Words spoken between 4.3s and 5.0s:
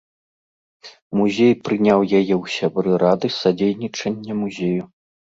музею.